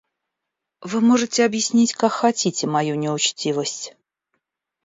Вы 0.81 0.99
можете 0.99 1.45
объяснить 1.45 1.93
как 1.93 2.11
хотите 2.11 2.65
мою 2.65 2.95
неучтивость. 2.95 3.95